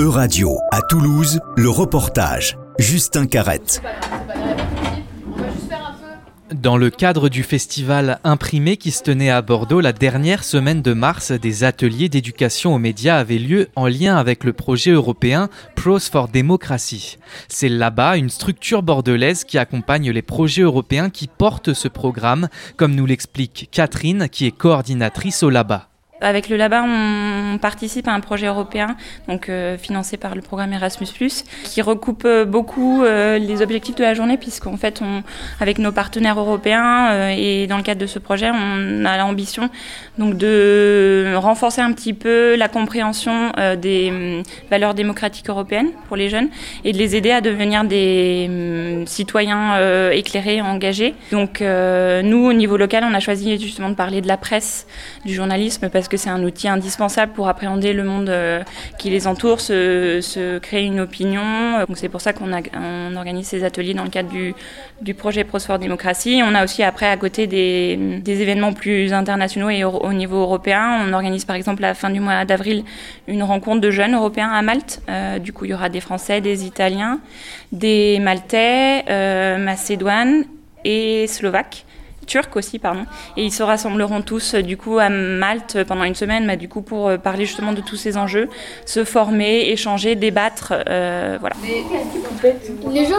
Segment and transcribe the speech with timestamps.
[0.00, 2.58] E-Radio, à Toulouse, le reportage.
[2.80, 3.80] Justin Carrette.
[6.52, 10.94] Dans le cadre du festival Imprimé qui se tenait à Bordeaux, la dernière semaine de
[10.94, 16.00] mars, des ateliers d'éducation aux médias avaient lieu en lien avec le projet européen Pros
[16.00, 17.18] for Democracy.
[17.46, 22.96] C'est là-bas une structure bordelaise qui accompagne les projets européens qui portent ce programme, comme
[22.96, 25.88] nous l'explique Catherine, qui est coordinatrice au LABA.
[26.20, 30.72] Avec le LABA, on participe à un projet européen, donc euh, financé par le programme
[30.72, 31.08] Erasmus+,
[31.64, 35.24] qui recoupe euh, beaucoup euh, les objectifs de la journée, puisqu'en fait, on,
[35.60, 39.70] avec nos partenaires européens et dans le cadre de ce projet, on a l'ambition
[40.16, 46.48] donc de renforcer un petit peu la compréhension des valeurs démocratiques européennes pour les jeunes
[46.84, 51.14] et de les aider à devenir des citoyens éclairés, engagés.
[51.32, 54.86] Donc nous, au niveau local, on a choisi justement de parler de la presse,
[55.24, 58.62] du journalisme, parce que c'est un outil indispensable pour appréhender le monde euh,
[58.98, 61.42] qui les entoure, se, créer une opinion?
[61.94, 62.52] C'est pour ça qu'on
[63.16, 64.54] organise ces ateliers dans le cadre du,
[65.00, 66.42] du projet Prosphore Démocratie.
[66.44, 71.06] On a aussi après à côté des, événements plus internationaux et au, niveau européen.
[71.06, 72.84] On organise par exemple à la fin du mois d'avril
[73.26, 75.02] une rencontre de jeunes européens à Malte.
[75.08, 77.20] Euh, du coup il y aura des Français, des Italiens,
[77.72, 80.44] des Maltais, euh, Macédoines
[80.84, 81.84] et Slovaques
[82.24, 83.04] turcs aussi, pardon.
[83.36, 86.68] Et ils se rassembleront tous euh, du coup à Malte pendant une semaine, mais du
[86.68, 88.48] coup pour euh, parler justement de tous ces enjeux,
[88.86, 91.56] se former, échanger, débattre, euh, voilà.
[92.92, 93.16] Les gens,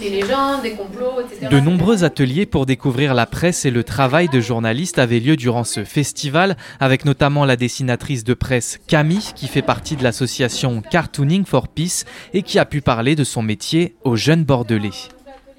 [0.00, 1.48] les gens, des complots, etc.
[1.50, 5.64] De nombreux ateliers pour découvrir la presse et le travail de journalistes avaient lieu durant
[5.64, 11.44] ce festival, avec notamment la dessinatrice de presse Camille, qui fait partie de l'association Cartooning
[11.44, 14.90] for Peace et qui a pu parler de son métier aux jeunes Bordelais.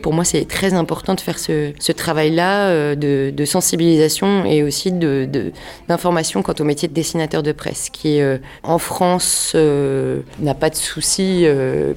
[0.02, 6.42] Pour moi, c'est très important de faire ce, travail-là euh, de, sensibilisation et aussi d'information
[6.42, 10.76] quant au métier de dessinateur de presse, qui euh, en France euh, n'a pas de
[10.76, 11.46] souci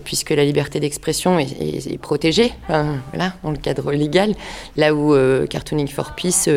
[0.05, 4.35] puisque la liberté d'expression est, protégée voilà, dans le cadre légal,
[4.77, 5.15] là où
[5.47, 6.49] Cartooning for Peace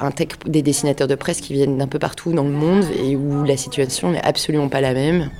[0.00, 3.44] intègre des dessinateurs de presse qui viennent d'un peu partout dans le monde et où
[3.44, 5.30] la situation n'est absolument pas la même.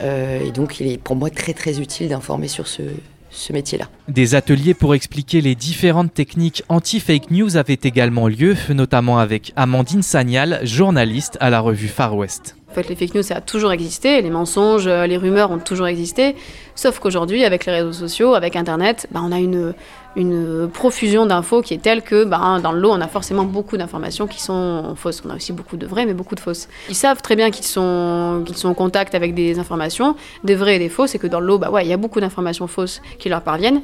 [0.00, 2.82] et donc, il est pour moi très très utile d'informer sur ce,
[3.30, 3.86] ce métier-là.
[4.08, 10.02] Des ateliers pour expliquer les différentes techniques anti-fake news avaient également lieu, notamment avec Amandine
[10.02, 12.57] Sagnal, journaliste à la revue Far West.
[12.70, 15.86] En fait, les fake news, ça a toujours existé, les mensonges, les rumeurs ont toujours
[15.86, 16.36] existé,
[16.74, 19.72] sauf qu'aujourd'hui, avec les réseaux sociaux, avec Internet, bah, on a une,
[20.16, 23.76] une profusion d'infos qui est telle que bah, dans le lot, on a forcément beaucoup
[23.78, 25.22] d'informations qui sont fausses.
[25.24, 26.68] On a aussi beaucoup de vraies, mais beaucoup de fausses.
[26.90, 30.14] Ils savent très bien qu'ils sont, sont en contact avec des informations,
[30.44, 31.96] des vraies et des fausses, et que dans le lot, bah, ouais, il y a
[31.96, 33.80] beaucoup d'informations fausses qui leur parviennent.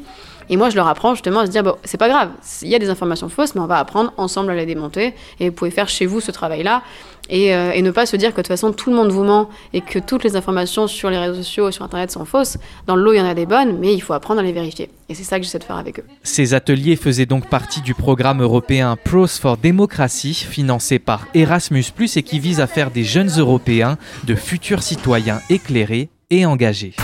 [0.49, 2.31] Et moi, je leur apprends justement à se dire, bon, c'est pas grave,
[2.62, 5.15] il y a des informations fausses, mais on va apprendre ensemble à les démonter.
[5.41, 6.82] Et vous pouvez faire chez vous ce travail-là.
[7.31, 9.25] Et, euh, et, ne pas se dire que de toute façon tout le monde vous
[9.25, 12.59] ment et que toutes les informations sur les réseaux sociaux et sur Internet sont fausses.
[12.87, 14.53] Dans le lot, il y en a des bonnes, mais il faut apprendre à les
[14.53, 14.91] vérifier.
[15.09, 16.05] Et c'est ça que j'essaie de faire avec eux.
[16.22, 21.84] Ces ateliers faisaient donc partie du programme européen Pros for Democracy, financé par Erasmus,
[22.16, 26.94] et qui vise à faire des jeunes Européens de futurs citoyens éclairés et engagés.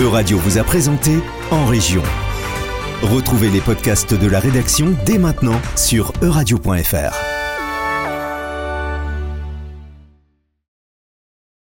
[0.00, 1.18] Euradio vous a présenté
[1.50, 2.02] En Région.
[3.02, 7.29] Retrouvez les podcasts de la rédaction dès maintenant sur euradio.fr.